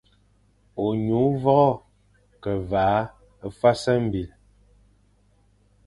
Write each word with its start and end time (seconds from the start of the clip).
Ônyu 0.85 1.21
vogho 1.43 1.73
ke 2.41 2.51
vaʼa 2.71 3.47
fwas 3.57 3.83
mbil. 4.03 4.29